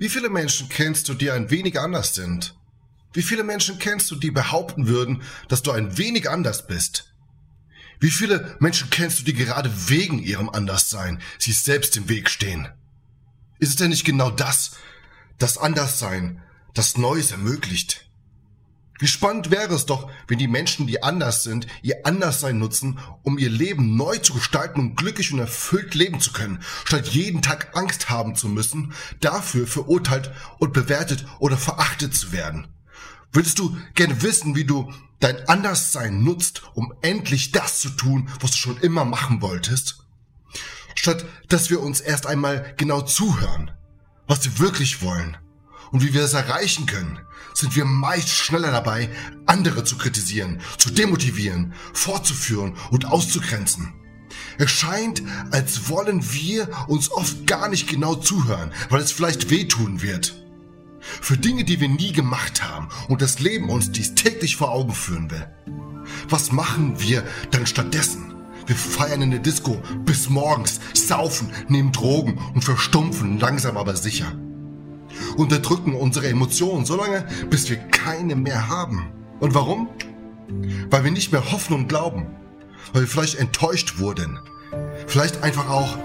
[0.00, 2.54] Wie viele Menschen kennst du, die ein wenig anders sind?
[3.12, 7.12] Wie viele Menschen kennst du, die behaupten würden, dass du ein wenig anders bist?
[7.98, 12.70] Wie viele Menschen kennst du, die gerade wegen ihrem Anderssein sich selbst im Weg stehen?
[13.58, 14.78] Ist es denn nicht genau das,
[15.36, 16.40] das Anderssein,
[16.72, 18.08] das Neues ermöglicht?
[19.00, 23.38] Wie spannend wäre es doch, wenn die Menschen, die anders sind, ihr Anderssein nutzen, um
[23.38, 27.74] ihr Leben neu zu gestalten und glücklich und erfüllt leben zu können, statt jeden Tag
[27.74, 32.68] Angst haben zu müssen, dafür verurteilt und bewertet oder verachtet zu werden.
[33.32, 38.50] Würdest du gerne wissen, wie du dein Anderssein nutzt, um endlich das zu tun, was
[38.50, 40.04] du schon immer machen wolltest?
[40.94, 43.70] Statt dass wir uns erst einmal genau zuhören,
[44.26, 45.38] was wir wirklich wollen
[45.92, 47.18] und wie wir es erreichen können,
[47.54, 49.10] sind wir meist schneller dabei,
[49.46, 53.92] andere zu kritisieren, zu demotivieren, fortzuführen und auszugrenzen.
[54.58, 60.02] Es scheint, als wollen wir uns oft gar nicht genau zuhören, weil es vielleicht wehtun
[60.02, 60.34] wird.
[61.00, 64.92] Für Dinge, die wir nie gemacht haben und das Leben uns dies täglich vor Augen
[64.92, 65.46] führen will.
[66.28, 68.34] Was machen wir dann stattdessen?
[68.66, 74.32] Wir feiern in der Disco bis morgens, saufen, nehmen Drogen und verstumpfen langsam aber sicher
[75.40, 79.10] unterdrücken unsere Emotionen so lange, bis wir keine mehr haben.
[79.40, 79.88] Und warum?
[80.90, 82.26] Weil wir nicht mehr hoffen und glauben.
[82.92, 84.38] Weil wir vielleicht enttäuscht wurden.
[85.06, 85.96] Vielleicht einfach auch,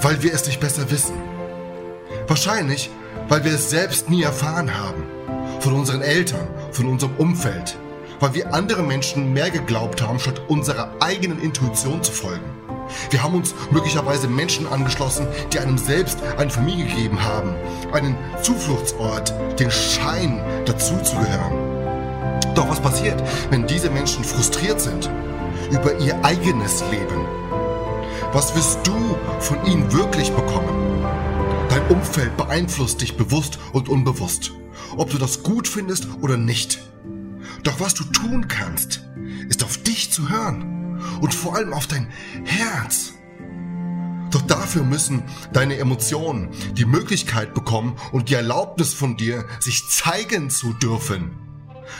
[0.00, 1.14] weil wir es nicht besser wissen.
[2.28, 2.90] Wahrscheinlich,
[3.28, 5.02] weil wir es selbst nie erfahren haben.
[5.60, 7.76] Von unseren Eltern, von unserem Umfeld.
[8.20, 12.44] Weil wir andere Menschen mehr geglaubt haben, statt unserer eigenen Intuition zu folgen.
[13.10, 17.54] Wir haben uns möglicherweise Menschen angeschlossen, die einem selbst eine Familie gegeben haben,
[17.92, 21.52] einen Zufluchtsort, den Schein dazuzugehören.
[22.54, 25.10] Doch was passiert, wenn diese Menschen frustriert sind
[25.70, 27.26] über ihr eigenes Leben?
[28.32, 31.04] Was wirst du von ihnen wirklich bekommen?
[31.68, 34.52] Dein Umfeld beeinflusst dich bewusst und unbewusst,
[34.96, 36.80] ob du das gut findest oder nicht.
[37.64, 39.02] Doch was du tun kannst,
[39.48, 42.08] ist auf dich zu hören und vor allem auf dein
[42.44, 43.14] Herz.
[44.30, 50.50] Doch dafür müssen deine Emotionen die Möglichkeit bekommen und die Erlaubnis von dir, sich zeigen
[50.50, 51.30] zu dürfen.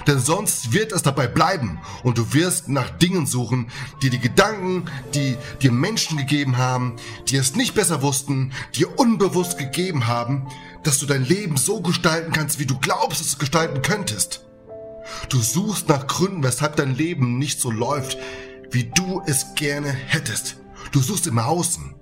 [0.07, 3.71] Denn sonst wird es dabei bleiben und du wirst nach Dingen suchen,
[4.03, 6.97] die die Gedanken, die dir Menschen gegeben haben,
[7.29, 10.47] die es nicht besser wussten, dir unbewusst gegeben haben,
[10.83, 14.44] dass du dein Leben so gestalten kannst, wie du glaubst, es gestalten könntest.
[15.29, 18.19] Du suchst nach Gründen, weshalb dein Leben nicht so läuft,
[18.71, 20.57] wie du es gerne hättest.
[20.93, 21.95] Du suchst im Außen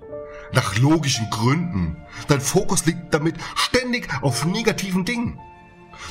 [0.53, 1.97] nach logischen Gründen.
[2.27, 5.39] Dein Fokus liegt damit ständig auf negativen Dingen.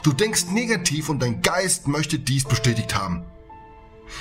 [0.02, 3.25] Du denkst negativ und dein Geist möchte dies bestätigt haben.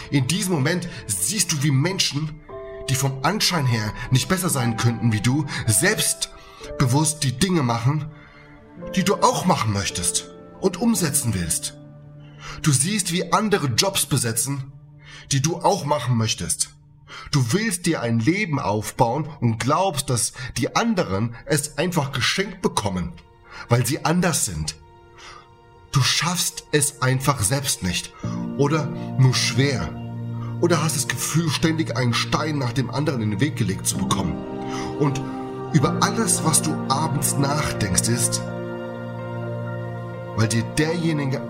[0.09, 2.41] In diesem Moment siehst du, wie Menschen,
[2.89, 8.11] die vom Anschein her nicht besser sein könnten wie du, selbstbewusst die Dinge machen,
[8.95, 10.29] die du auch machen möchtest
[10.59, 11.80] und umsetzen willst.
[12.61, 14.71] Du siehst, wie andere Jobs besetzen,
[15.31, 16.69] die du auch machen möchtest.
[17.31, 23.13] Du willst dir ein Leben aufbauen und glaubst, dass die anderen es einfach geschenkt bekommen,
[23.69, 24.75] weil sie anders sind.
[25.91, 28.13] Du schaffst es einfach selbst nicht
[28.57, 28.85] oder
[29.19, 29.89] nur schwer
[30.61, 33.97] oder hast das Gefühl, ständig einen Stein nach dem anderen in den Weg gelegt zu
[33.97, 34.33] bekommen.
[34.99, 35.21] Und
[35.73, 38.41] über alles, was du abends nachdenkst, ist,
[40.35, 41.41] weil dir derjenige,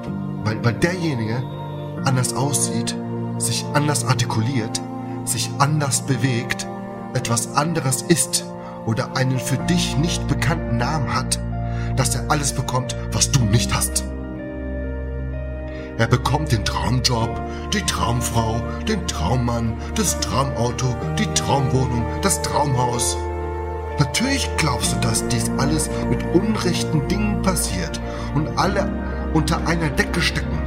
[0.44, 1.44] weil, weil derjenige
[2.06, 2.96] anders aussieht,
[3.38, 4.81] sich anders artikuliert,
[5.25, 6.68] sich anders bewegt,
[7.13, 8.46] etwas anderes ist
[8.85, 11.40] oder einen für dich nicht bekannten Namen hat,
[11.96, 14.03] dass er alles bekommt, was du nicht hast.
[15.97, 17.41] Er bekommt den Traumjob,
[17.74, 23.18] die Traumfrau, den Traummann, das Traumauto, die Traumwohnung, das Traumhaus.
[24.00, 28.01] Natürlich glaubst du, dass dies alles mit unrechten Dingen passiert
[28.34, 28.90] und alle
[29.34, 30.59] unter einer Decke stecken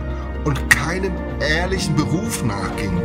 [0.44, 3.02] und keinem ehrlichen Beruf nachgingen.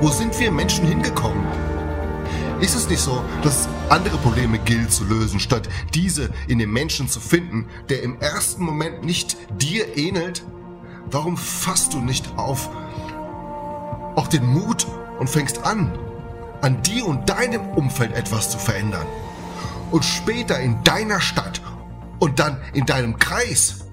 [0.00, 1.46] Wo sind wir Menschen hingekommen?
[2.60, 7.08] Ist es nicht so, dass andere Probleme gilt zu lösen, statt diese in dem Menschen
[7.08, 10.44] zu finden, der im ersten Moment nicht dir ähnelt?
[11.10, 12.70] Warum fasst du nicht auf,
[14.16, 14.86] auch den Mut
[15.18, 15.92] und fängst an,
[16.62, 19.06] an dir und deinem Umfeld etwas zu verändern?
[19.90, 21.60] Und später in deiner Stadt
[22.18, 23.84] und dann in deinem Kreis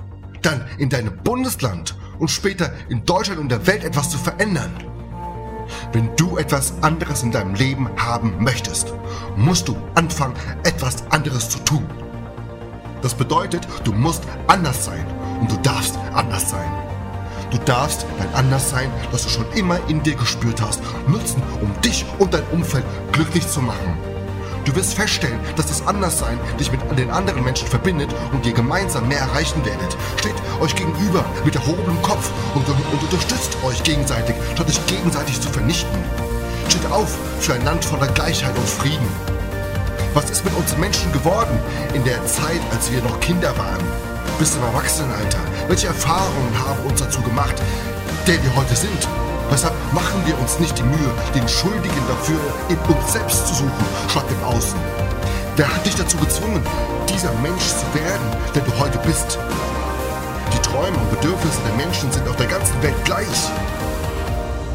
[0.41, 4.71] dann in deinem Bundesland und später in Deutschland und der Welt etwas zu verändern.
[5.93, 8.93] Wenn du etwas anderes in deinem Leben haben möchtest,
[9.35, 11.85] musst du anfangen, etwas anderes zu tun.
[13.01, 15.05] Das bedeutet, du musst anders sein
[15.39, 16.71] und du darfst anders sein.
[17.49, 22.05] Du darfst dein Anderssein, das du schon immer in dir gespürt hast, nutzen, um dich
[22.19, 24.10] und dein Umfeld glücklich zu machen.
[24.65, 29.07] Du wirst feststellen, dass das Anderssein dich mit den anderen Menschen verbindet und ihr gemeinsam
[29.07, 29.97] mehr erreichen werdet.
[30.17, 35.49] Steht euch gegenüber mit erhobenem Kopf und, und unterstützt euch gegenseitig, statt euch gegenseitig zu
[35.49, 35.97] vernichten.
[36.69, 39.07] Steht auf für ein Land voller Gleichheit und Frieden.
[40.13, 41.57] Was ist mit uns Menschen geworden
[41.93, 43.83] in der Zeit, als wir noch Kinder waren?
[44.37, 45.39] Bis zum Erwachsenenalter.
[45.69, 47.55] Welche Erfahrungen haben uns dazu gemacht,
[48.27, 49.07] der wir heute sind?
[49.51, 52.39] Weshalb machen wir uns nicht die Mühe, den Schuldigen dafür
[52.69, 54.79] in uns selbst zu suchen, statt im Außen?
[55.57, 56.63] Wer hat dich dazu gezwungen,
[57.09, 59.37] dieser Mensch zu werden, der du heute bist?
[60.53, 63.51] Die Träume und Bedürfnisse der Menschen sind auf der ganzen Welt gleich.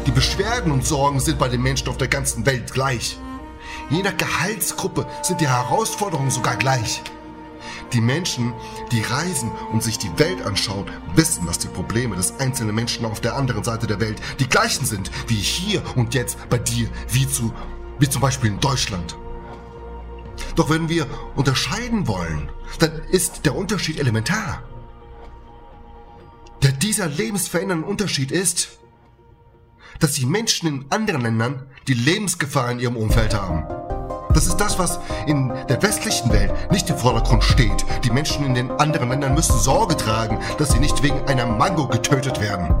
[0.05, 3.17] Die Beschwerden und Sorgen sind bei den Menschen auf der ganzen Welt gleich.
[3.89, 7.01] Je nach Gehaltsgruppe sind die Herausforderungen sogar gleich.
[7.93, 8.53] Die Menschen,
[8.91, 10.85] die reisen und sich die Welt anschauen,
[11.15, 14.85] wissen, dass die Probleme des einzelnen Menschen auf der anderen Seite der Welt die gleichen
[14.85, 17.53] sind wie hier und jetzt bei dir, wie, zu,
[17.99, 19.15] wie zum Beispiel in Deutschland.
[20.55, 22.49] Doch wenn wir unterscheiden wollen,
[22.79, 24.63] dann ist der Unterschied elementar.
[26.63, 28.79] Der dieser lebensverändernde Unterschied ist,
[29.99, 33.86] dass die Menschen in anderen Ländern die Lebensgefahr in ihrem Umfeld haben.
[34.37, 37.83] Das ist das, was in der westlichen Welt nicht im Vordergrund steht.
[38.03, 41.87] Die Menschen in den anderen Ländern müssen Sorge tragen, dass sie nicht wegen einer Mango
[41.87, 42.75] getötet werden.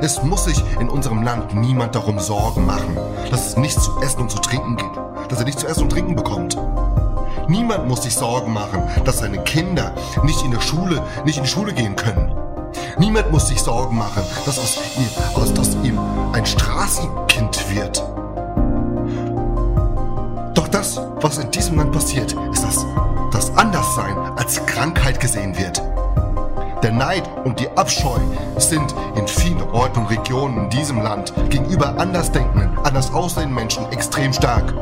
[0.00, 2.96] Es muss sich in unserem Land niemand darum Sorgen machen,
[3.30, 4.96] dass es nichts zu essen und zu trinken gibt,
[5.28, 6.56] dass er nichts zu essen und trinken bekommt.
[7.48, 11.50] Niemand muss sich Sorgen machen, dass seine Kinder nicht in der Schule, nicht in die
[11.50, 12.34] Schule gehen können.
[12.96, 15.98] Niemand muss sich Sorgen machen, dass aus ihm, aus, dass ihm
[16.32, 18.02] ein Straßenkind wird.
[20.84, 22.84] Das, was in diesem Land passiert, ist, dass
[23.32, 25.82] das Anderssein als Krankheit gesehen wird.
[26.82, 28.18] Der Neid und die Abscheu
[28.58, 34.34] sind in vielen Orten und Regionen in diesem Land gegenüber andersdenkenden, anders aussehenden Menschen extrem
[34.34, 34.74] stark.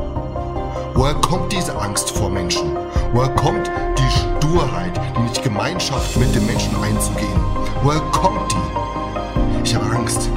[0.93, 2.75] Woher kommt diese Angst vor Menschen?
[3.13, 7.39] Woher kommt die Sturheit, die nicht Gemeinschaft mit den Menschen einzugehen?
[7.81, 9.63] Woher kommt die?
[9.63, 10.29] Ich habe Angst.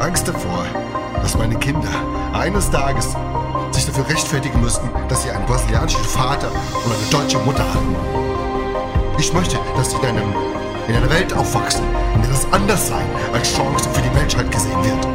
[0.00, 0.64] Angst davor,
[1.22, 1.88] dass meine Kinder
[2.32, 3.14] eines Tages
[3.82, 6.50] sich dafür rechtfertigen müssten, dass sie einen brasilianischen Vater
[6.84, 7.96] und eine deutsche Mutter hatten.
[9.18, 10.34] Ich möchte, dass sie in, einem,
[10.88, 11.84] in einer Welt aufwachsen,
[12.14, 15.08] in der das Anderssein als Chance für die Menschheit gesehen wird.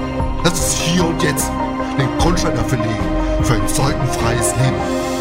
[0.44, 1.50] Lass uns hier und jetzt
[1.98, 5.17] den Grundstein dafür legen, für ein zeugenfreies Leben.